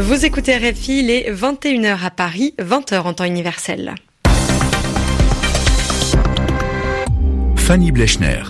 [0.00, 3.94] Vous écoutez RFI, il est 21h à Paris, 20h en temps universel.
[7.56, 8.44] Fanny Blechner.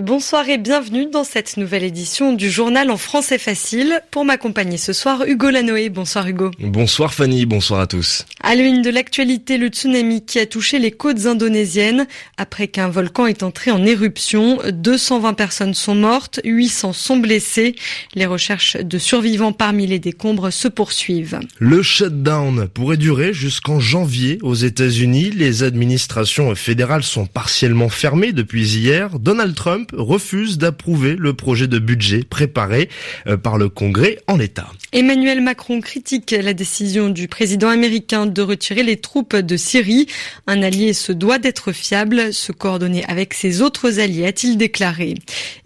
[0.00, 4.00] Bonsoir et bienvenue dans cette nouvelle édition du journal en français facile.
[4.12, 5.88] Pour m'accompagner ce soir, Hugo Lanoé.
[5.88, 6.52] Bonsoir Hugo.
[6.60, 8.24] Bonsoir Fanny, bonsoir à tous.
[8.44, 13.26] À l'une de l'actualité, le tsunami qui a touché les côtes indonésiennes après qu'un volcan
[13.26, 14.58] est entré en éruption.
[14.68, 17.76] 220 personnes sont mortes, 800 sont blessées.
[18.16, 21.38] Les recherches de survivants parmi les décombres se poursuivent.
[21.60, 25.30] Le shutdown pourrait durer jusqu'en janvier aux États-Unis.
[25.30, 29.20] Les administrations fédérales sont partiellement fermées depuis hier.
[29.20, 32.88] Donald Trump refuse d'approuver le projet de budget préparé
[33.28, 34.66] euh, par le Congrès en l'état.
[34.92, 40.06] Emmanuel Macron critique la décision du président américain de retirer les troupes de Syrie.
[40.46, 45.14] Un allié se doit d'être fiable, se coordonner avec ses autres alliés, a-t-il déclaré.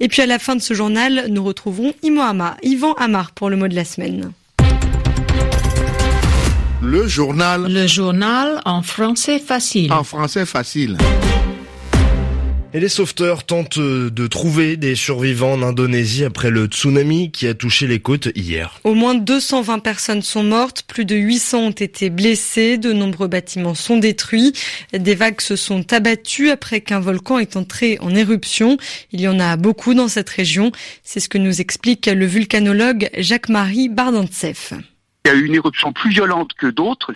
[0.00, 3.68] Et puis à la fin de ce journal, nous retrouverons Yvan Amar pour le mot
[3.68, 4.32] de la semaine.
[6.82, 7.66] Le journal.
[7.68, 9.92] Le journal en français facile.
[9.92, 10.98] En français facile.
[12.76, 17.54] Et les sauveteurs tentent de trouver des survivants en Indonésie après le tsunami qui a
[17.54, 18.78] touché les côtes hier.
[18.84, 23.74] Au moins 220 personnes sont mortes, plus de 800 ont été blessées, de nombreux bâtiments
[23.74, 24.52] sont détruits,
[24.92, 28.76] des vagues se sont abattues après qu'un volcan est entré en éruption.
[29.10, 30.70] Il y en a beaucoup dans cette région,
[31.02, 34.74] c'est ce que nous explique le vulcanologue Jacques-Marie Bardantsev.
[35.26, 37.12] Il y a eu une éruption plus violente que d'autres,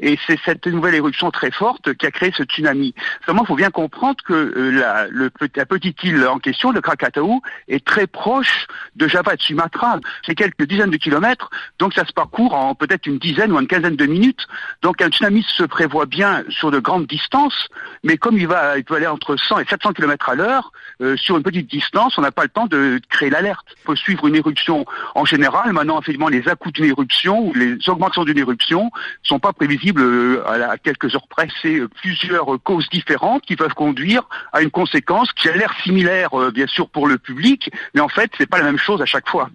[0.00, 2.92] et c'est cette nouvelle éruption très forte qui a créé ce tsunami.
[3.24, 7.40] Seulement, il faut bien comprendre que euh, la, le, petite île en question, le Krakatau,
[7.68, 10.00] est très proche de Java et de Sumatra.
[10.26, 13.68] C'est quelques dizaines de kilomètres, donc ça se parcourt en peut-être une dizaine ou une
[13.68, 14.48] quinzaine de minutes.
[14.82, 17.68] Donc un tsunami se prévoit bien sur de grandes distances,
[18.02, 21.16] mais comme il va, il peut aller entre 100 et 700 kilomètres à l'heure, euh,
[21.16, 23.66] sur une petite distance, on n'a pas le temps de créer l'alerte.
[23.70, 25.72] Il faut suivre une éruption en général.
[25.72, 28.90] Maintenant, effectivement, les à d'une éruption les augmentations d'une éruption ne
[29.28, 31.48] sont pas prévisibles euh, à, quelques heures près.
[31.60, 36.38] C'est euh, plusieurs causes différentes qui peuvent conduire à une conséquence qui a l'air similaire,
[36.38, 39.06] euh, bien sûr, pour le public, mais en fait, c'est pas la même chose à
[39.06, 39.50] chaque fois.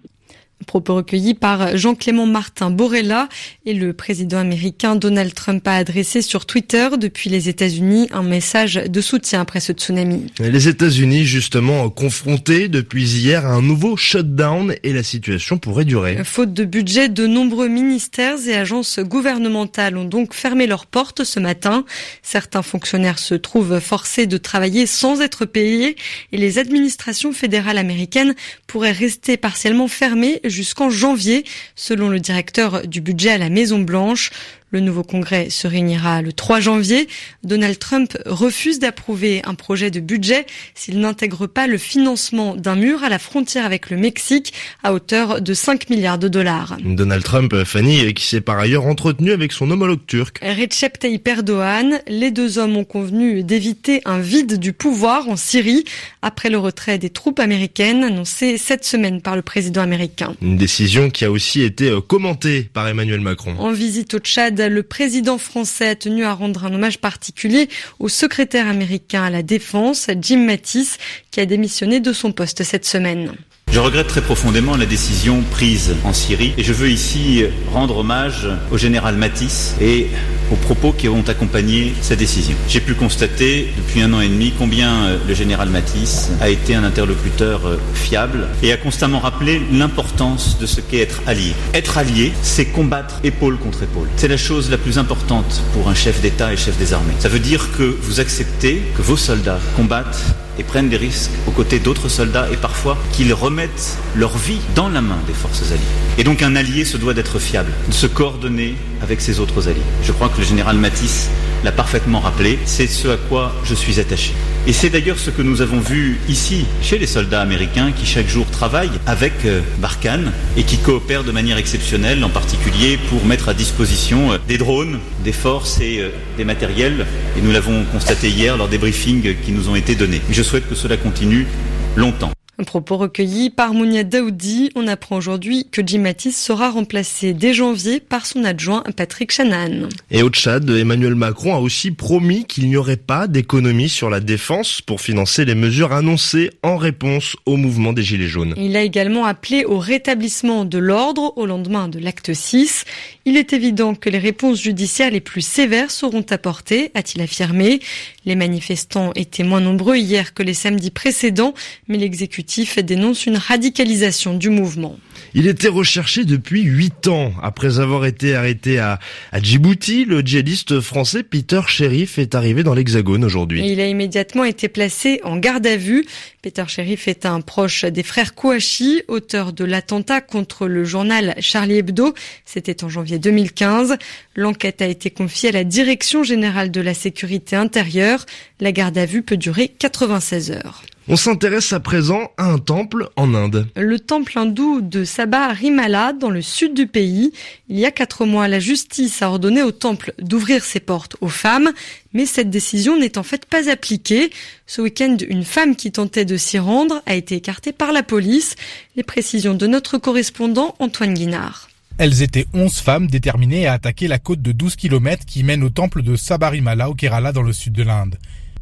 [0.66, 3.28] Propos recueillis par Jean-Clément Martin Borella
[3.64, 8.74] et le président américain Donald Trump a adressé sur Twitter depuis les États-Unis un message
[8.74, 10.26] de soutien après ce tsunami.
[10.40, 16.22] Les États-Unis justement confrontés depuis hier à un nouveau shutdown et la situation pourrait durer.
[16.24, 21.40] Faute de budget, de nombreux ministères et agences gouvernementales ont donc fermé leurs portes ce
[21.40, 21.84] matin.
[22.22, 25.96] Certains fonctionnaires se trouvent forcés de travailler sans être payés
[26.32, 28.34] et les administrations fédérales américaines
[28.66, 31.44] pourraient rester partiellement fermées jusqu'en janvier,
[31.74, 34.30] selon le directeur du budget à la Maison Blanche.
[34.70, 37.08] Le nouveau congrès se réunira le 3 janvier.
[37.42, 43.02] Donald Trump refuse d'approuver un projet de budget s'il n'intègre pas le financement d'un mur
[43.02, 44.52] à la frontière avec le Mexique
[44.82, 46.76] à hauteur de 5 milliards de dollars.
[46.84, 50.40] Donald Trump, Fanny, qui s'est par ailleurs entretenu avec son homologue turc.
[50.42, 55.84] Recep Tayyip Erdogan, les deux hommes ont convenu d'éviter un vide du pouvoir en Syrie
[56.22, 60.34] après le retrait des troupes américaines annoncé cette semaine par le président américain.
[60.42, 63.54] Une décision qui a aussi été euh, commentée par Emmanuel Macron.
[63.58, 68.08] En visite au Tchad, le président français a tenu à rendre un hommage particulier au
[68.08, 70.96] secrétaire américain à la Défense, Jim Mattis,
[71.30, 73.32] qui a démissionné de son poste cette semaine.
[73.70, 78.48] Je regrette très profondément la décision prise en Syrie et je veux ici rendre hommage
[78.72, 80.08] au général Mattis et
[80.52, 82.56] aux propos qui ont accompagné sa décision.
[82.68, 86.74] J'ai pu constater depuis un an et demi combien euh, le général Mattis a été
[86.74, 91.52] un interlocuteur euh, fiable et a constamment rappelé l'importance de ce qu'est être allié.
[91.74, 94.08] Être allié, c'est combattre épaule contre épaule.
[94.16, 97.14] C'est la chose la plus importante pour un chef d'État et chef des armées.
[97.18, 101.50] Ça veut dire que vous acceptez que vos soldats combattent et prennent des risques aux
[101.50, 105.80] côtés d'autres soldats et parfois qu'ils remettent leur vie dans la main des forces alliées.
[106.18, 109.80] Et donc un allié se doit d'être fiable, de se coordonner avec ses autres alliés.
[110.02, 111.30] Je crois que le général Matisse
[111.64, 114.32] l'a parfaitement rappelé, c'est ce à quoi je suis attaché.
[114.66, 118.28] Et c'est d'ailleurs ce que nous avons vu ici, chez les soldats américains qui chaque
[118.28, 123.48] jour travaillent avec euh, Barkhane et qui coopèrent de manière exceptionnelle, en particulier pour mettre
[123.48, 127.06] à disposition euh, des drones, des forces et euh, des matériels.
[127.36, 130.20] Et nous l'avons constaté hier lors des briefings qui nous ont été donnés.
[130.28, 131.46] Je souhaite que cela continue
[131.94, 132.32] longtemps.
[132.60, 134.72] Un propos recueilli par Mounia Daoudi.
[134.74, 139.88] On apprend aujourd'hui que Jim Mattis sera remplacé dès janvier par son adjoint Patrick Shanahan.
[140.10, 144.18] Et au Tchad, Emmanuel Macron a aussi promis qu'il n'y aurait pas d'économie sur la
[144.18, 148.54] défense pour financer les mesures annoncées en réponse au mouvement des Gilets jaunes.
[148.56, 152.84] Il a également appelé au rétablissement de l'ordre au lendemain de l'acte 6.
[153.24, 157.78] Il est évident que les réponses judiciaires les plus sévères seront apportées, a-t-il affirmé.
[158.24, 161.54] Les manifestants étaient moins nombreux hier que les samedis précédents,
[161.86, 162.47] mais l'exécutif
[162.82, 164.98] dénonce une radicalisation du mouvement.
[165.34, 167.32] Il était recherché depuis huit ans.
[167.42, 168.98] Après avoir été arrêté à,
[169.30, 173.68] à Djibouti, le djihadiste français Peter Sheriff est arrivé dans l'Hexagone aujourd'hui.
[173.68, 176.06] Il a immédiatement été placé en garde à vue.
[176.40, 181.78] Peter Sheriff est un proche des frères Kouachi, auteur de l'attentat contre le journal Charlie
[181.78, 182.14] Hebdo.
[182.46, 183.96] C'était en janvier 2015.
[184.34, 188.24] L'enquête a été confiée à la Direction générale de la sécurité intérieure.
[188.60, 190.82] La garde à vue peut durer 96 heures.
[191.10, 193.66] On s'intéresse à présent à un temple en Inde.
[193.76, 197.32] Le temple hindou de Sabarimala, dans le sud du pays.
[197.70, 201.30] Il y a quatre mois, la justice a ordonné au temple d'ouvrir ses portes aux
[201.30, 201.72] femmes,
[202.12, 204.30] mais cette décision n'est en fait pas appliquée.
[204.66, 208.54] Ce week-end, une femme qui tentait de s'y rendre a été écartée par la police.
[208.94, 211.70] Les précisions de notre correspondant Antoine Guinard.
[211.96, 215.70] Elles étaient 11 femmes déterminées à attaquer la côte de 12 km qui mène au
[215.70, 218.18] temple de Sabarimala au Kerala dans le sud de l'Inde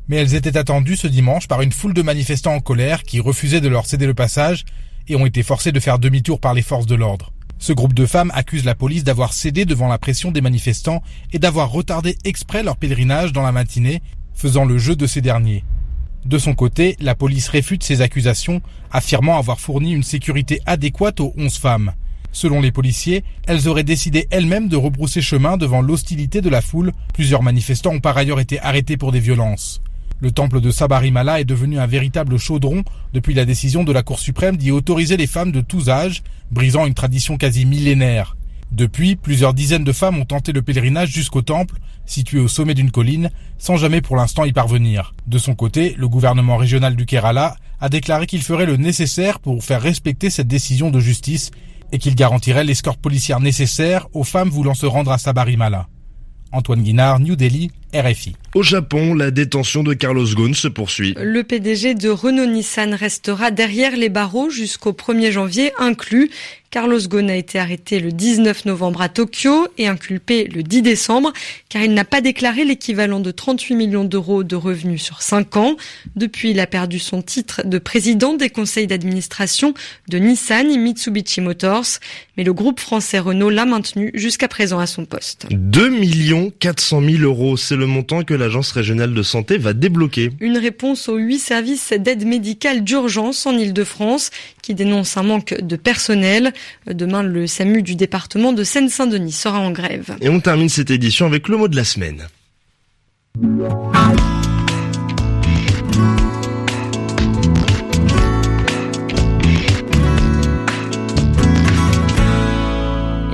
[0.08, 3.60] mais elles étaient attendues ce dimanche par une foule de manifestants en colère qui refusaient
[3.60, 4.64] de leur céder le passage
[5.08, 7.32] et ont été forcés de faire demi-tour par les forces de l'ordre.
[7.58, 11.38] Ce groupe de femmes accuse la police d'avoir cédé devant la pression des manifestants et
[11.38, 14.02] d'avoir retardé exprès leur pèlerinage dans la matinée,
[14.34, 15.64] faisant le jeu de ces derniers.
[16.26, 18.60] De son côté, la police réfute ces accusations,
[18.90, 21.92] affirmant avoir fourni une sécurité adéquate aux onze femmes.
[22.32, 26.92] Selon les policiers, elles auraient décidé elles-mêmes de rebrousser chemin devant l'hostilité de la foule.
[27.14, 29.80] Plusieurs manifestants ont par ailleurs été arrêtés pour des violences.
[30.18, 34.18] Le temple de Sabarimala est devenu un véritable chaudron depuis la décision de la Cour
[34.18, 38.36] suprême d'y autoriser les femmes de tous âges, brisant une tradition quasi millénaire.
[38.72, 41.76] Depuis, plusieurs dizaines de femmes ont tenté le pèlerinage jusqu'au temple,
[42.06, 45.14] situé au sommet d'une colline, sans jamais pour l'instant y parvenir.
[45.26, 49.62] De son côté, le gouvernement régional du Kerala a déclaré qu'il ferait le nécessaire pour
[49.62, 51.50] faire respecter cette décision de justice
[51.92, 55.88] et qu'il garantirait l'escorte policière nécessaire aux femmes voulant se rendre à Sabarimala.
[56.52, 58.34] Antoine Guinard, New Delhi, RFI.
[58.54, 61.14] Au Japon, la détention de Carlos Ghosn se poursuit.
[61.20, 66.30] Le PDG de Renault Nissan restera derrière les barreaux jusqu'au 1er janvier inclus.
[66.70, 71.32] Carlos Ghosn a été arrêté le 19 novembre à Tokyo et inculpé le 10 décembre
[71.68, 75.76] car il n'a pas déclaré l'équivalent de 38 millions d'euros de revenus sur 5 ans.
[76.16, 79.74] Depuis, il a perdu son titre de président des conseils d'administration
[80.08, 81.86] de Nissan et Mitsubishi Motors,
[82.36, 85.46] mais le groupe français Renault l'a maintenu jusqu'à présent à son poste.
[85.50, 90.30] 2 400 000 euros, c'est le montant que l'Agence régionale de santé va débloquer.
[90.40, 94.30] Une réponse aux huit services d'aide médicale d'urgence en Ile-de-France
[94.62, 96.52] qui dénonce un manque de personnel.
[96.86, 100.16] Demain, le SAMU du département de Seine-Saint-Denis sera en grève.
[100.20, 102.26] Et on termine cette édition avec le mot de la semaine.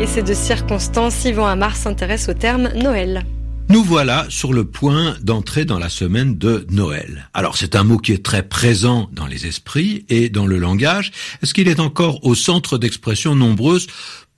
[0.03, 3.23] Et c'est de circonstance, Yvan Amar s'intéresse au terme Noël.
[3.69, 7.31] Nous voilà sur le point d'entrer dans la semaine de Noël.
[7.33, 11.13] Alors c'est un mot qui est très présent dans les esprits et dans le langage.
[11.43, 13.87] Est-ce qu'il est encore au centre d'expressions nombreuses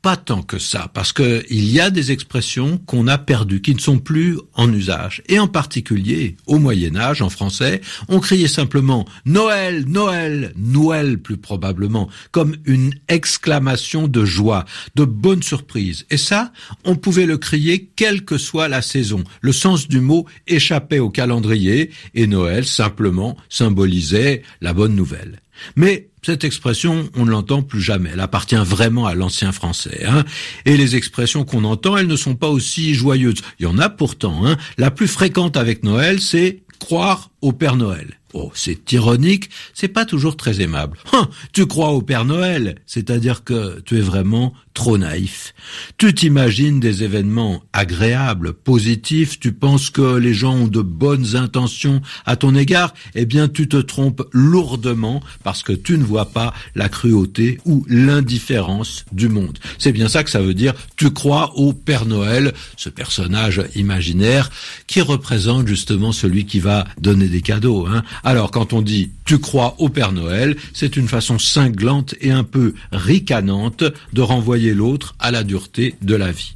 [0.05, 3.75] pas tant que ça, parce que il y a des expressions qu'on a perdues, qui
[3.75, 5.23] ne sont plus en usage.
[5.31, 11.39] Et en particulier, au Moyen Âge, en français, on criait simplement Noël, Noël, Noël plus
[11.39, 16.05] probablement, comme une exclamation de joie, de bonne surprise.
[16.11, 16.53] Et ça,
[16.85, 19.25] on pouvait le crier quelle que soit la saison.
[19.41, 25.41] Le sens du mot échappait au calendrier, et Noël simplement symbolisait la bonne nouvelle.
[25.77, 28.11] Mais cette expression, on ne l'entend plus jamais.
[28.13, 30.05] Elle appartient vraiment à l'ancien français.
[30.07, 30.25] Hein.
[30.65, 33.43] Et les expressions qu'on entend, elles ne sont pas aussi joyeuses.
[33.59, 34.47] Il y en a pourtant.
[34.47, 34.57] Hein.
[34.79, 38.19] La plus fréquente avec Noël, c'est croire au Père Noël.
[38.37, 40.99] Oh, c'est ironique, c'est pas toujours très aimable.
[41.13, 45.55] Hein, tu crois au Père Noël, c'est-à-dire que tu es vraiment trop naïf.
[45.99, 52.03] Tu t'imagines des événements agréables, positifs, tu penses que les gens ont de bonnes intentions
[52.27, 56.53] à ton égard, eh bien tu te trompes lourdement parce que tu ne vois pas
[56.75, 59.59] la cruauté ou l'indifférence du monde.
[59.79, 64.51] C'est bien ça que ça veut dire, tu crois au Père Noël, ce personnage imaginaire
[64.89, 67.87] qui représente justement celui qui va donner des cadeaux.
[67.87, 68.03] Hein.
[68.25, 72.43] Alors quand on dit tu crois au Père Noël, c'est une façon cinglante et un
[72.43, 76.55] peu ricanante de renvoyer l'autre à la dureté de la vie.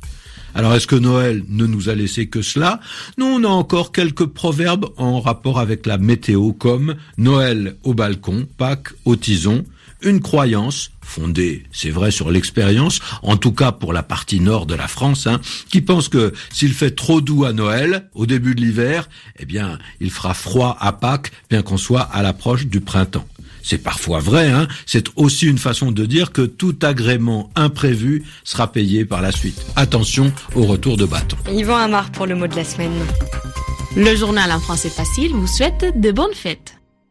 [0.55, 2.81] Alors est-ce que Noël ne nous a laissé que cela?
[3.19, 8.49] Non, on a encore quelques proverbes en rapport avec la météo comme Noël au balcon,
[8.57, 9.65] Pâques au tison,
[10.03, 14.75] une croyance fondée, c'est vrai, sur l'expérience, en tout cas pour la partie nord de
[14.75, 15.41] la France, hein,
[15.71, 19.79] qui pense que s'il fait trop doux à Noël, au début de l'hiver, eh bien,
[20.01, 23.27] il fera froid à Pâques, bien qu'on soit à l'approche du printemps.
[23.63, 28.73] C'est parfois vrai, hein c'est aussi une façon de dire que tout agrément imprévu sera
[28.73, 29.61] payé par la suite.
[29.77, 31.37] Attention au retour de bâton.
[31.51, 32.93] Yvan Amar pour le mot de la semaine.
[33.97, 36.78] Le journal en français facile vous souhaite de bonnes fêtes.